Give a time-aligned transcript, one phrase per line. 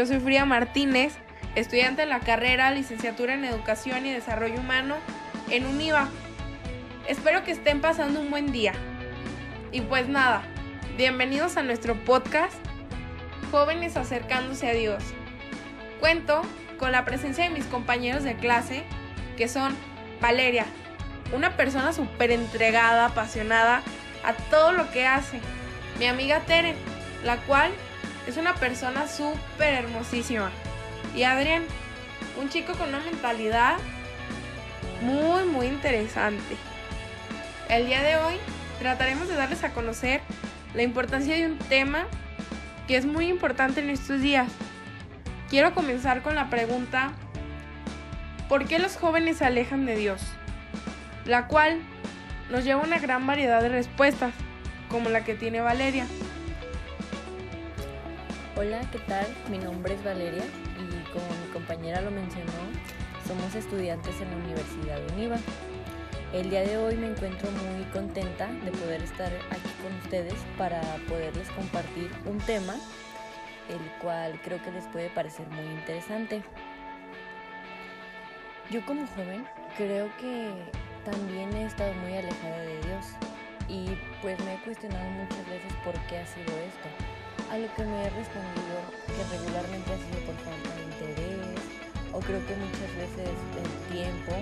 [0.00, 1.12] Yo soy Frida Martínez,
[1.56, 4.96] estudiante de la carrera Licenciatura en Educación y Desarrollo Humano
[5.50, 6.08] en UNIVA.
[7.06, 8.72] Espero que estén pasando un buen día.
[9.72, 10.40] Y pues nada,
[10.96, 12.54] bienvenidos a nuestro podcast
[13.50, 15.04] Jóvenes acercándose a Dios.
[16.00, 16.40] Cuento
[16.78, 18.84] con la presencia de mis compañeros de clase,
[19.36, 19.76] que son
[20.18, 20.64] Valeria,
[21.36, 23.82] una persona súper entregada, apasionada
[24.24, 25.40] a todo lo que hace.
[25.98, 26.74] Mi amiga Tere,
[27.22, 27.70] la cual
[28.30, 30.50] es una persona súper hermosísima.
[31.16, 31.64] Y Adrián,
[32.40, 33.76] un chico con una mentalidad
[35.02, 36.56] muy, muy interesante.
[37.68, 38.34] El día de hoy
[38.78, 40.20] trataremos de darles a conocer
[40.74, 42.06] la importancia de un tema
[42.86, 44.48] que es muy importante en estos días.
[45.48, 47.12] Quiero comenzar con la pregunta,
[48.48, 50.22] ¿por qué los jóvenes se alejan de Dios?
[51.24, 51.80] La cual
[52.48, 54.32] nos lleva a una gran variedad de respuestas,
[54.88, 56.06] como la que tiene Valeria.
[58.60, 59.26] Hola, ¿qué tal?
[59.48, 62.52] Mi nombre es Valeria y como mi compañera lo mencionó,
[63.26, 65.38] somos estudiantes en la Universidad UNIVA.
[66.34, 70.82] El día de hoy me encuentro muy contenta de poder estar aquí con ustedes para
[71.08, 72.74] poderles compartir un tema
[73.70, 76.42] el cual creo que les puede parecer muy interesante.
[78.70, 79.46] Yo como joven
[79.78, 80.52] creo que
[81.10, 83.06] también he estado muy alejada de Dios
[83.68, 87.19] y pues me he cuestionado muchas veces por qué ha sido esto.
[87.50, 88.78] A lo que me he respondido
[89.10, 91.58] que regularmente ha sido por falta de interés
[92.14, 94.38] o creo que muchas veces el tiempo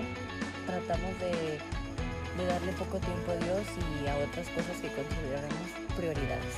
[0.69, 6.53] tratamos de, de darle poco tiempo a Dios y a otras cosas que consideramos prioridades.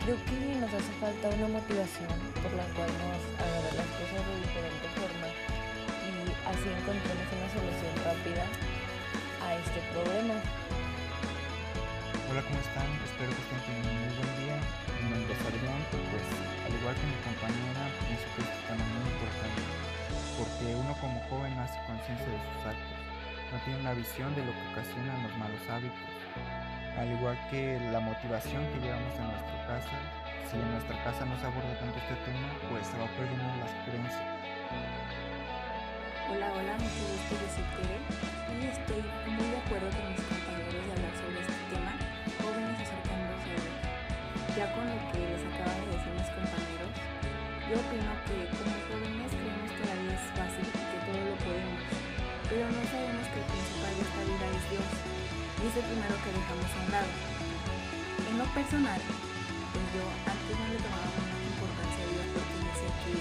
[0.00, 4.34] Creo que nos hace falta una motivación por la cual nos ver las cosas de
[4.48, 6.12] diferente forma y
[6.48, 8.48] así encontremos una solución rápida
[9.44, 10.40] a este problema.
[12.32, 12.88] Hola, ¿cómo están?
[13.04, 14.56] Espero que estén teniendo un muy buen día.
[15.04, 16.24] Mi nombre es Adrián, pues
[16.64, 19.60] al igual que mi compañera, pienso que este tema muy importante,
[20.40, 23.00] porque uno como joven hace conciencia de sus actos,
[23.52, 26.08] no tiene una visión de lo que ocasionan los malos hábitos,
[26.96, 29.96] al igual que la motivación que llevamos a nuestra casa,
[30.48, 33.76] si en nuestra casa no se aborda tanto este tema, pues se va perdiendo las
[33.84, 34.24] creencias.
[36.32, 37.68] Hola, hola, mucho gusto, yo soy
[38.56, 39.04] y estoy
[39.36, 41.92] muy de acuerdo con mis compañeros de hablar sobre este tema,
[44.52, 46.92] Ya con lo que les acaban de decir mis compañeros,
[47.72, 51.36] yo opino que como jóvenes creemos que la vida es fácil y que todo lo
[51.40, 51.80] podemos,
[52.52, 54.92] pero no sabemos que el principal de esta vida es Dios
[55.56, 57.12] y es el primero que dejamos a un lado.
[58.28, 59.00] En lo personal,
[59.72, 63.14] pues yo antes no le tomaba mucha importancia a Dios porque decía que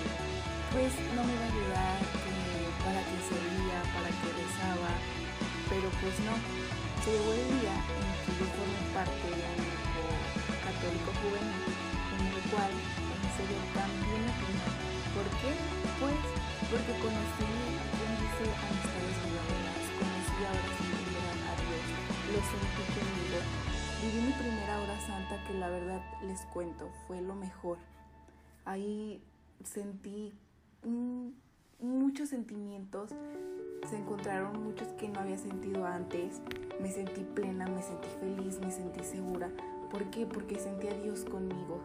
[0.76, 2.36] pues no me iba a ayudar, que
[2.84, 4.92] para que servía, para que rezaba,
[5.72, 6.36] pero pues no.
[7.08, 9.91] Se llegó el día en que yo formé parte de grupo
[10.82, 11.62] católico juvenil,
[12.18, 14.74] en el cual en serio también opinión.
[15.14, 15.54] ¿Por qué?
[16.02, 16.18] Pues
[16.74, 17.50] porque conocí,
[17.94, 20.90] quien dice, amistades verdaderas, conocí ahora sí
[21.46, 21.86] a Dios,
[22.34, 23.38] lo sentí conmigo.
[24.02, 27.78] Viví mi primera hora santa que la verdad les cuento, fue lo mejor.
[28.66, 29.22] Ahí
[29.64, 30.34] sentí
[31.80, 33.12] muchos sentimientos,
[33.88, 36.42] se encontraron muchos que no había sentido antes.
[36.80, 39.52] Me sentí plena, me sentí feliz, me sentí segura.
[39.92, 40.26] ¿Por qué?
[40.26, 41.82] Porque sentí a Dios conmigo.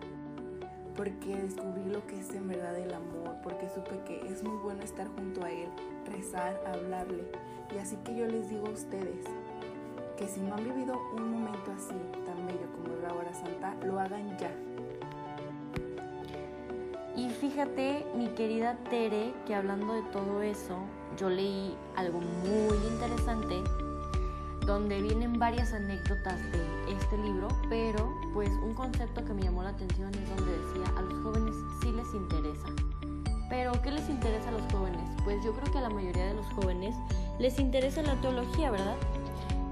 [0.96, 3.36] Porque descubrí lo que es en verdad el amor.
[3.42, 5.68] Porque supe que es muy bueno estar junto a Él,
[6.06, 7.24] rezar, hablarle.
[7.74, 9.24] Y así que yo les digo a ustedes
[10.16, 13.98] que si no han vivido un momento así tan bello como la hora santa, lo
[13.98, 14.50] hagan ya.
[17.16, 20.78] Y fíjate, mi querida Tere, que hablando de todo eso,
[21.18, 23.62] yo leí algo muy interesante
[24.66, 29.70] donde vienen varias anécdotas de este libro, pero pues un concepto que me llamó la
[29.70, 32.66] atención es donde decía a los jóvenes sí les interesa.
[33.48, 35.00] Pero ¿qué les interesa a los jóvenes?
[35.24, 36.96] Pues yo creo que a la mayoría de los jóvenes
[37.38, 38.96] les interesa la teología, ¿verdad?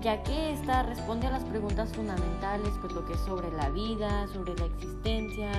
[0.05, 4.29] ya que esta responde a las preguntas fundamentales, pues lo que es sobre la vida,
[4.29, 5.51] sobre la existencia,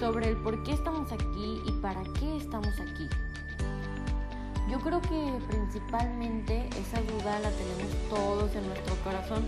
[0.00, 3.08] sobre el por qué estamos aquí y para qué estamos aquí.
[4.70, 9.42] Yo creo que principalmente esa duda la tenemos todos en nuestro corazón,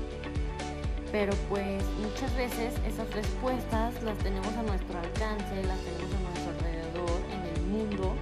[1.13, 6.53] pero pues muchas veces esas respuestas las tenemos a nuestro alcance, las tenemos a nuestro
[6.53, 8.15] alrededor, en el mundo,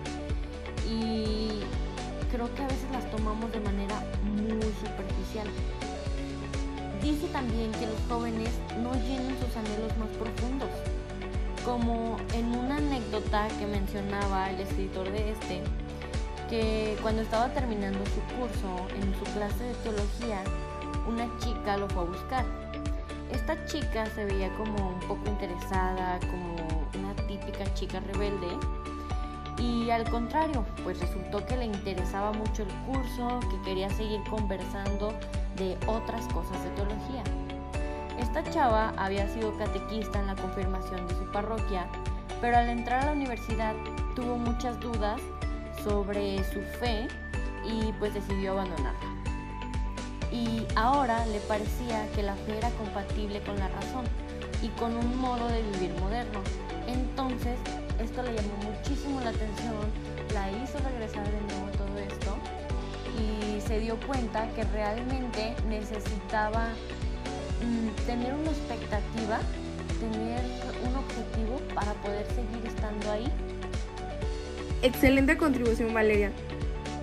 [0.90, 1.60] y
[2.32, 5.46] creo que a veces las tomamos de manera muy superficial.
[7.00, 8.50] Dice también que los jóvenes
[8.82, 10.70] no llenan sus anhelos más profundos,
[11.64, 15.62] como en una anécdota que mencionaba el escritor de este,
[16.48, 20.42] que cuando estaba terminando su curso en su clase de teología,
[21.06, 22.44] una chica lo fue a buscar.
[23.32, 26.58] Esta chica se veía como un poco interesada, como
[27.28, 28.48] típica chica rebelde.
[29.58, 35.12] Y al contrario, pues resultó que le interesaba mucho el curso, que quería seguir conversando
[35.56, 37.22] de otras cosas de teología.
[38.18, 41.86] Esta chava había sido catequista en la confirmación de su parroquia,
[42.40, 43.74] pero al entrar a la universidad
[44.14, 45.20] tuvo muchas dudas
[45.88, 47.08] sobre su fe
[47.64, 49.08] y pues decidió abandonarla.
[50.30, 54.04] Y ahora le parecía que la fe era compatible con la razón
[54.62, 56.40] y con un modo de vivir moderno.
[56.86, 57.58] Entonces,
[57.98, 59.76] esto le llamó muchísimo la atención,
[60.34, 62.36] la hizo regresar de nuevo todo esto
[63.18, 66.68] y se dio cuenta que realmente necesitaba
[67.64, 69.38] mm, tener una expectativa,
[69.98, 70.42] tener
[70.86, 73.32] un objetivo para poder seguir estando ahí.
[74.80, 76.30] Excelente contribución Valeria.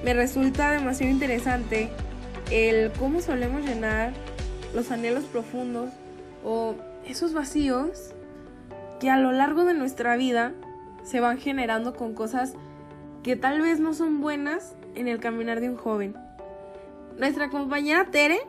[0.05, 1.89] Me resulta demasiado interesante
[2.49, 4.13] el cómo solemos llenar
[4.73, 5.89] los anhelos profundos
[6.45, 6.75] o
[7.05, 8.13] esos vacíos
[9.01, 10.53] que a lo largo de nuestra vida
[11.03, 12.53] se van generando con cosas
[13.23, 16.15] que tal vez no son buenas en el caminar de un joven.
[17.17, 18.39] Nuestra compañera Tere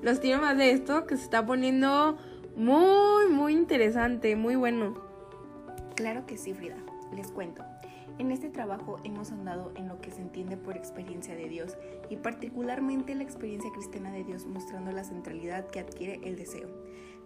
[0.00, 2.16] nos tiene más de esto que se está poniendo
[2.56, 4.94] muy, muy interesante, muy bueno.
[5.96, 6.76] Claro que sí, Frida.
[7.14, 7.62] Les cuento.
[8.16, 11.76] En este trabajo hemos andado en lo que se entiende por experiencia de Dios
[12.08, 16.68] y particularmente la experiencia cristiana de Dios mostrando la centralidad que adquiere el deseo,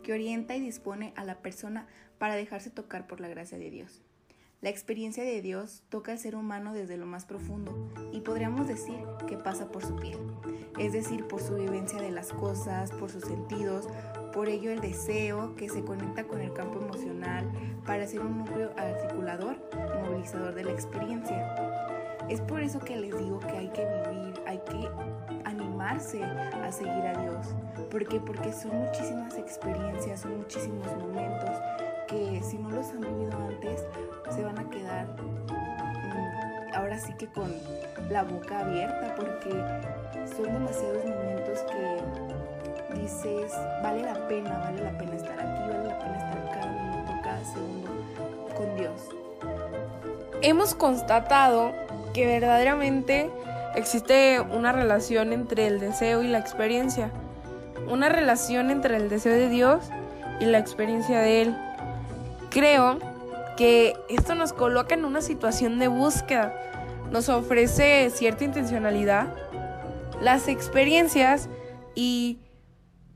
[0.03, 1.87] que orienta y dispone a la persona
[2.17, 4.03] para dejarse tocar por la gracia de Dios.
[4.61, 7.73] La experiencia de Dios toca al ser humano desde lo más profundo
[8.13, 10.19] y podríamos decir que pasa por su piel,
[10.81, 13.87] es decir, por su vivencia de las cosas, por sus sentidos,
[14.33, 17.49] por ello el deseo que se conecta con el campo emocional
[17.87, 22.19] para ser un núcleo articulador y movilizador de la experiencia.
[22.29, 24.89] Es por eso que les digo que hay que vivir, hay que
[25.45, 27.55] animarse a seguir a Dios.
[27.93, 28.19] ¿Por qué?
[28.19, 31.57] Porque son muchísimas experiencias, son muchísimos momentos
[32.09, 33.85] que si no los han vivido antes,
[34.35, 37.53] se van a quedar mm, ahora sí que con
[38.11, 39.51] la boca abierta porque
[40.37, 43.53] son demasiados momentos que dices,
[43.83, 47.45] vale la pena, vale la pena estar aquí, vale la pena estar cada minuto, cada
[47.45, 47.91] segundo
[48.57, 49.09] con Dios.
[50.43, 51.73] Hemos constatado
[52.15, 53.31] que verdaderamente
[53.75, 57.11] existe una relación entre el deseo y la experiencia,
[57.89, 59.91] una relación entre el deseo de Dios
[60.41, 61.68] y la experiencia de Él.
[62.51, 62.99] Creo
[63.57, 66.55] que esto nos coloca en una situación de búsqueda,
[67.11, 69.35] nos ofrece cierta intencionalidad,
[70.21, 71.49] las experiencias
[71.95, 72.39] y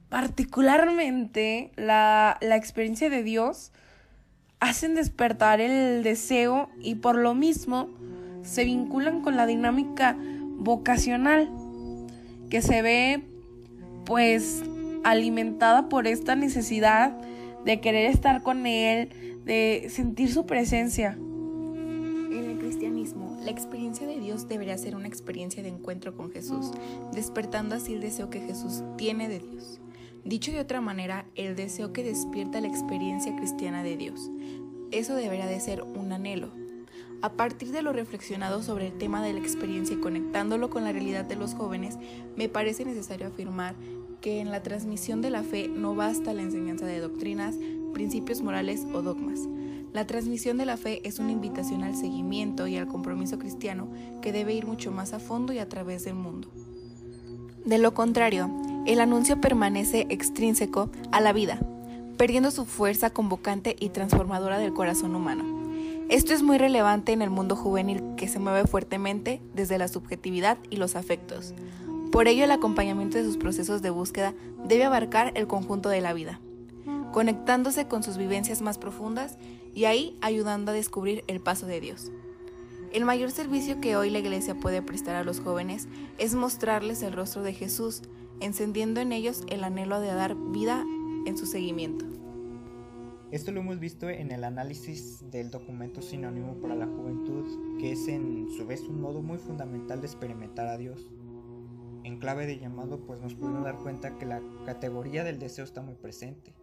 [0.08, 3.72] particularmente la, la experiencia de Dios
[4.60, 7.88] hacen despertar el deseo y por lo mismo
[8.42, 10.16] se vinculan con la dinámica
[10.56, 11.50] vocacional
[12.50, 13.24] que se ve
[14.04, 14.62] pues
[15.04, 17.16] alimentada por esta necesidad
[17.64, 21.12] de querer estar con Él, de sentir su presencia.
[21.12, 26.70] En el cristianismo, la experiencia de Dios debería ser una experiencia de encuentro con Jesús,
[27.12, 29.80] despertando así el deseo que Jesús tiene de Dios.
[30.24, 34.30] Dicho de otra manera, el deseo que despierta la experiencia cristiana de Dios.
[34.92, 36.50] Eso debería de ser un anhelo.
[37.22, 40.92] A partir de lo reflexionado sobre el tema de la experiencia y conectándolo con la
[40.92, 41.98] realidad de los jóvenes,
[42.36, 43.74] me parece necesario afirmar
[44.22, 47.56] que en la transmisión de la fe no basta la enseñanza de doctrinas,
[47.92, 49.40] principios morales o dogmas.
[49.92, 53.88] La transmisión de la fe es una invitación al seguimiento y al compromiso cristiano
[54.22, 56.48] que debe ir mucho más a fondo y a través del mundo.
[57.66, 58.50] De lo contrario,
[58.86, 61.60] el anuncio permanece extrínseco a la vida,
[62.16, 65.44] perdiendo su fuerza convocante y transformadora del corazón humano.
[66.08, 70.58] Esto es muy relevante en el mundo juvenil que se mueve fuertemente desde la subjetividad
[70.70, 71.54] y los afectos.
[72.12, 74.34] Por ello, el acompañamiento de sus procesos de búsqueda
[74.68, 76.40] debe abarcar el conjunto de la vida,
[77.10, 79.38] conectándose con sus vivencias más profundas
[79.74, 82.12] y ahí ayudando a descubrir el paso de Dios.
[82.92, 85.88] El mayor servicio que hoy la Iglesia puede prestar a los jóvenes
[86.18, 88.02] es mostrarles el rostro de Jesús,
[88.40, 90.84] encendiendo en ellos el anhelo de dar vida
[91.24, 92.04] en su seguimiento.
[93.30, 98.06] Esto lo hemos visto en el análisis del documento sinónimo para la juventud, que es
[98.06, 101.08] en su vez un modo muy fundamental de experimentar a Dios
[102.04, 105.82] en clave de llamado, pues nos pudimos dar cuenta que la categoría del deseo está
[105.82, 106.54] muy presente,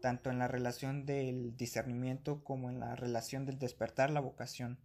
[0.00, 4.78] tanto en la relación del discernimiento como en la relación del despertar la vocación,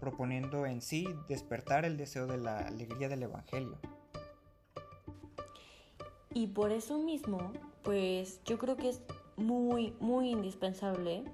[0.00, 3.78] proponiendo en sí despertar el deseo de la alegría del Evangelio.
[6.34, 7.52] Y por eso mismo,
[7.82, 9.02] pues yo creo que es
[9.36, 11.24] muy, muy indispensable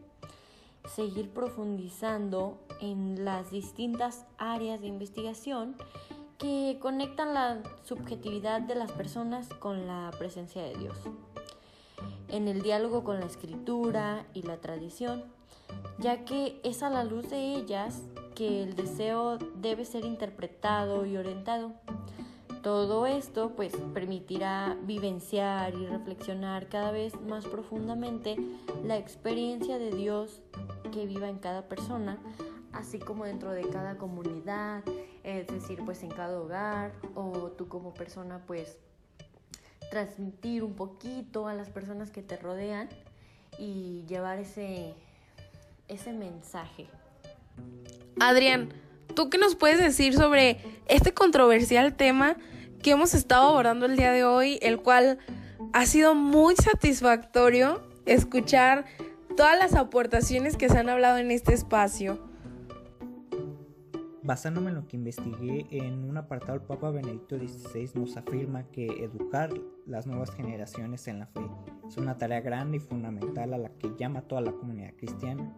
[0.95, 5.77] seguir profundizando en las distintas áreas de investigación
[6.39, 10.97] que conectan la subjetividad de las personas con la presencia de Dios.
[12.29, 15.25] en el diálogo con la escritura y la tradición,
[15.99, 18.03] ya que es a la luz de ellas
[18.35, 21.73] que el deseo debe ser interpretado y orientado.
[22.63, 28.37] Todo esto pues permitirá vivenciar y reflexionar cada vez más profundamente
[28.85, 30.43] la experiencia de Dios
[30.93, 32.19] que viva en cada persona,
[32.73, 34.85] así como dentro de cada comunidad,
[35.29, 38.79] es decir, pues en cada hogar o tú como persona pues
[39.91, 42.89] transmitir un poquito a las personas que te rodean
[43.59, 44.95] y llevar ese,
[45.87, 46.87] ese mensaje.
[48.21, 48.73] Adrián,
[49.15, 52.37] ¿tú qué nos puedes decir sobre este controversial tema
[52.83, 55.19] que hemos estado abordando el día de hoy, el cual
[55.75, 58.87] ha sido muy satisfactorio escuchar
[59.37, 62.28] todas las aportaciones que se han hablado en este espacio?
[64.29, 68.85] Basándome en lo que investigué, en un apartado el Papa Benedicto XVI nos afirma que
[69.03, 69.49] educar
[69.87, 71.41] las nuevas generaciones en la fe
[71.89, 75.51] es una tarea grande y fundamental a la que llama toda la comunidad cristiana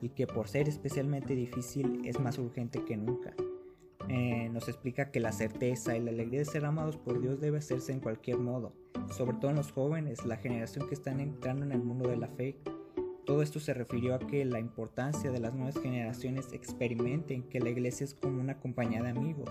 [0.00, 3.32] y que por ser especialmente difícil es más urgente que nunca.
[4.08, 7.58] Eh, nos explica que la certeza y la alegría de ser amados por Dios debe
[7.58, 8.72] hacerse en cualquier modo,
[9.16, 12.26] sobre todo en los jóvenes, la generación que están entrando en el mundo de la
[12.26, 12.58] fe.
[13.26, 17.70] Todo esto se refirió a que la importancia de las nuevas generaciones experimenten que la
[17.70, 19.50] iglesia es como una compañía de amigos,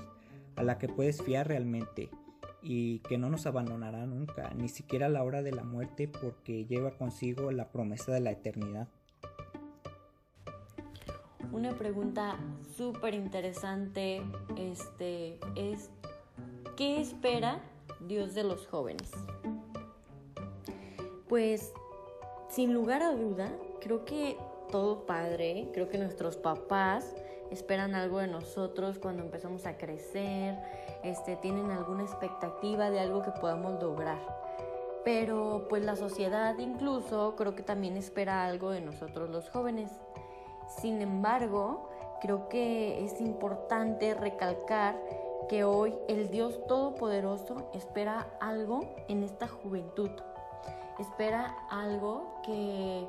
[0.56, 2.10] a la que puedes fiar realmente
[2.62, 6.66] y que no nos abandonará nunca, ni siquiera a la hora de la muerte porque
[6.66, 8.88] lleva consigo la promesa de la eternidad.
[11.52, 12.38] Una pregunta
[12.78, 14.22] súper interesante
[14.58, 15.90] este, es,
[16.78, 17.60] ¿qué espera
[18.08, 19.12] Dios de los jóvenes?
[21.28, 21.74] Pues,
[22.50, 24.38] sin lugar a duda, creo que
[24.72, 27.16] todo padre, creo que nuestros papás
[27.52, 30.58] esperan algo de nosotros cuando empezamos a crecer,
[31.04, 34.20] este, tienen alguna expectativa de algo que podamos lograr.
[35.04, 39.92] Pero pues la sociedad incluso creo que también espera algo de nosotros los jóvenes.
[40.82, 41.90] Sin embargo,
[42.22, 45.00] creo que es importante recalcar
[45.48, 50.10] que hoy el Dios Todopoderoso espera algo en esta juventud.
[51.00, 53.08] Espera algo que,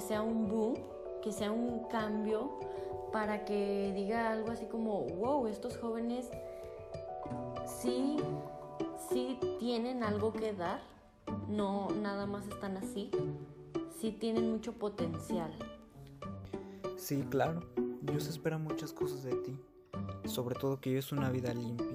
[0.00, 0.74] sea un boom,
[1.22, 2.58] que sea un cambio
[3.12, 6.30] para que diga algo así como, wow, estos jóvenes
[7.66, 8.16] sí,
[9.10, 10.80] sí tienen algo que dar,
[11.48, 13.10] no nada más están así,
[13.98, 15.52] sí tienen mucho potencial.
[16.96, 17.60] Sí, claro.
[18.02, 19.56] Dios espera muchas cosas de ti,
[20.24, 21.86] sobre todo que vives una vida limpia,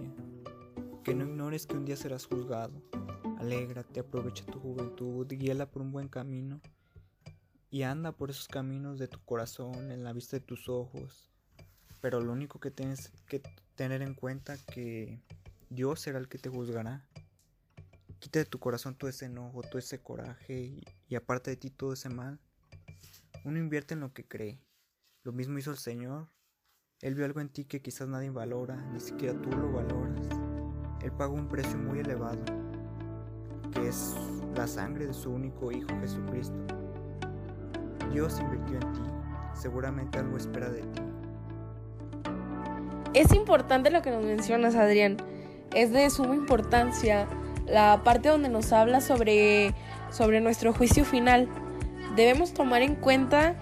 [1.04, 2.74] que no ignores que un día serás juzgado.
[3.38, 6.62] Alégrate, aprovecha tu juventud, guíala por un buen camino
[7.70, 11.32] y anda por esos caminos de tu corazón, en la vista de tus ojos.
[12.02, 13.42] Pero lo único que tienes que
[13.76, 15.22] tener en cuenta que
[15.70, 17.08] Dios será el que te juzgará.
[18.20, 21.70] Quita de tu corazón todo ese enojo, todo ese coraje y, y aparte de ti
[21.70, 22.40] todo ese mal.
[23.44, 24.60] Uno invierte en lo que cree
[25.28, 26.30] lo mismo hizo el Señor.
[27.02, 30.26] Él vio algo en ti que quizás nadie valora, ni siquiera tú lo valoras.
[31.02, 32.46] Él pagó un precio muy elevado,
[33.86, 34.16] es
[34.56, 36.56] la sangre de su único Hijo Jesucristo.
[38.12, 39.02] Dios invirtió en ti,
[39.54, 41.02] seguramente algo espera de ti.
[43.14, 45.18] Es importante lo que nos mencionas, Adrián.
[45.74, 47.28] Es de suma importancia
[47.66, 49.74] la parte donde nos habla sobre,
[50.10, 51.50] sobre nuestro juicio final.
[52.16, 53.56] Debemos tomar en cuenta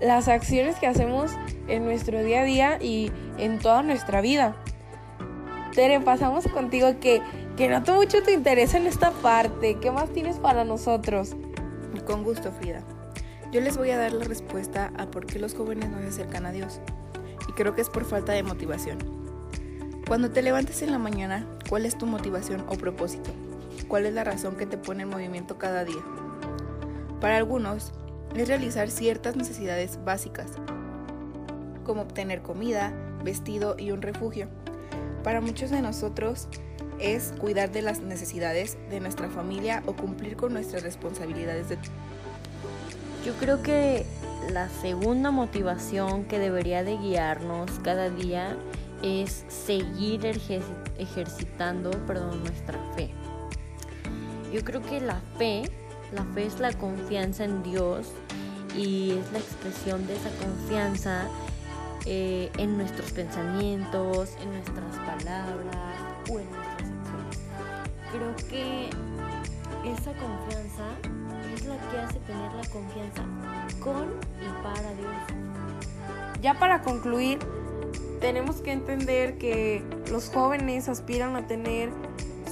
[0.00, 1.32] las acciones que hacemos
[1.68, 4.56] en nuestro día a día y en toda nuestra vida.
[5.74, 7.22] Tere, pasamos contigo que,
[7.56, 9.78] que noto mucho tu interés en esta parte.
[9.80, 11.34] ¿Qué más tienes para nosotros?
[12.06, 12.82] Con gusto, Frida.
[13.52, 16.44] Yo les voy a dar la respuesta a por qué los jóvenes no se acercan
[16.44, 16.80] a Dios.
[17.48, 18.98] Y creo que es por falta de motivación.
[20.06, 23.30] Cuando te levantes en la mañana, ¿cuál es tu motivación o propósito?
[23.88, 26.02] ¿Cuál es la razón que te pone en movimiento cada día?
[27.18, 27.92] Para algunos,
[28.36, 30.50] es realizar ciertas necesidades básicas,
[31.84, 32.92] como obtener comida,
[33.24, 34.48] vestido y un refugio.
[35.22, 36.48] Para muchos de nosotros
[36.98, 41.78] es cuidar de las necesidades de nuestra familia o cumplir con nuestras responsabilidades de...
[43.24, 44.04] Yo creo que
[44.50, 48.56] la segunda motivación que debería de guiarnos cada día
[49.02, 53.10] es seguir ejercitando perdón, nuestra fe.
[54.52, 55.64] Yo creo que la fe
[56.12, 58.08] la fe es la confianza en Dios
[58.76, 61.26] y es la expresión de esa confianza
[62.06, 65.96] eh, en nuestros pensamientos, en nuestras palabras
[66.30, 67.38] o en nuestras acciones.
[68.12, 68.90] Creo que
[69.88, 70.84] esa confianza
[71.54, 73.24] es la que hace tener la confianza
[73.80, 74.04] con
[74.40, 75.42] y para Dios.
[76.40, 77.38] Ya para concluir,
[78.20, 81.90] tenemos que entender que los jóvenes aspiran a tener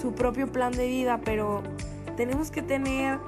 [0.00, 1.62] su propio plan de vida, pero
[2.16, 3.18] tenemos que tener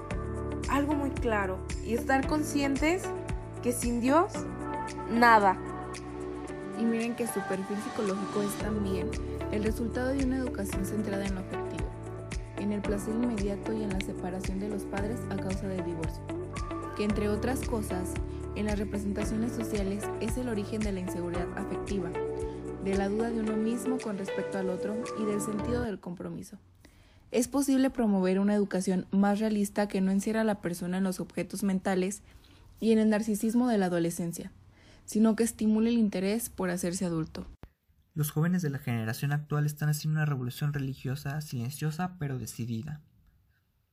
[0.68, 3.04] algo muy claro y estar conscientes
[3.62, 4.32] que sin Dios,
[5.10, 5.56] nada.
[6.82, 9.08] Y miren que su perfil psicológico es también
[9.52, 11.88] el resultado de una educación centrada en lo afectivo,
[12.58, 16.20] en el placer inmediato y en la separación de los padres a causa del divorcio,
[16.96, 18.10] que entre otras cosas,
[18.56, 22.10] en las representaciones sociales es el origen de la inseguridad afectiva,
[22.84, 26.58] de la duda de uno mismo con respecto al otro y del sentido del compromiso.
[27.30, 31.20] Es posible promover una educación más realista que no encierra a la persona en los
[31.20, 32.22] objetos mentales
[32.80, 34.50] y en el narcisismo de la adolescencia,
[35.04, 37.46] sino que estimule el interés por hacerse adulto.
[38.14, 43.00] Los jóvenes de la generación actual están haciendo una revolución religiosa silenciosa pero decidida.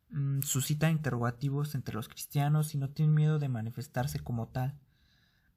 [0.10, 4.78] Mm, suscita interrogativos entre los cristianos y no tienen miedo de manifestarse como tal.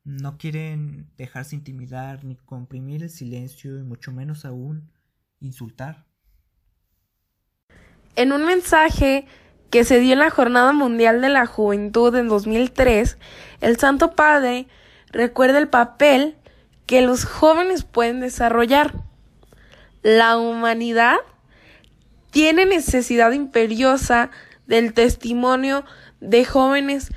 [0.04, 4.90] No quieren dejarse intimidar ni comprimir el silencio y mucho menos aún
[5.40, 6.06] insultar.
[8.14, 9.26] En un mensaje
[9.70, 13.16] que se dio en la Jornada Mundial de la Juventud en 2003,
[13.60, 14.68] el Santo Padre
[15.12, 16.36] recuerda el papel
[16.86, 18.94] que los jóvenes pueden desarrollar.
[20.02, 21.16] La humanidad
[22.30, 24.30] tiene necesidad imperiosa
[24.66, 25.84] del testimonio
[26.20, 27.12] de jóvenes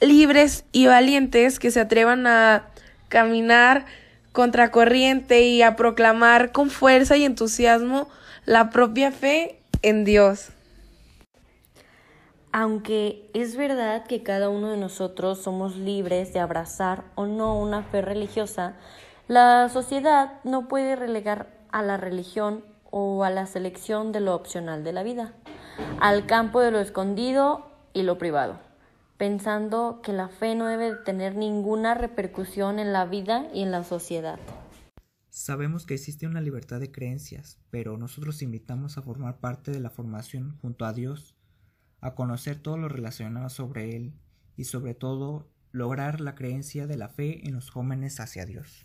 [0.00, 2.66] libres y valientes que se atrevan a
[3.08, 3.86] caminar
[4.32, 8.08] contracorriente y a proclamar con fuerza y entusiasmo
[8.44, 10.48] la propia fe en Dios.
[12.54, 17.82] Aunque es verdad que cada uno de nosotros somos libres de abrazar o no una
[17.82, 18.76] fe religiosa,
[19.26, 24.84] la sociedad no puede relegar a la religión o a la selección de lo opcional
[24.84, 25.32] de la vida,
[25.98, 28.60] al campo de lo escondido y lo privado,
[29.16, 33.82] pensando que la fe no debe tener ninguna repercusión en la vida y en la
[33.82, 34.38] sociedad.
[35.30, 39.88] Sabemos que existe una libertad de creencias, pero nosotros invitamos a formar parte de la
[39.88, 41.34] formación junto a Dios,
[42.02, 44.12] a conocer todo lo relacionado sobre Él
[44.56, 48.84] y sobre todo lograr la creencia de la fe en los jóvenes hacia Dios.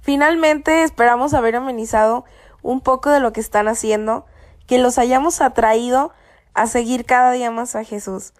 [0.00, 2.24] Finalmente esperamos haber amenizado
[2.62, 4.26] un poco de lo que están haciendo,
[4.66, 6.12] que los hayamos atraído
[6.54, 8.34] a seguir cada día más a Jesús.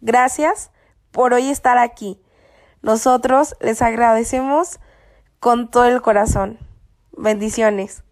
[0.00, 0.70] Gracias
[1.12, 2.20] por hoy estar aquí.
[2.82, 4.80] Nosotros les agradecemos
[5.38, 6.58] con todo el corazón.
[7.16, 8.03] Bendiciones.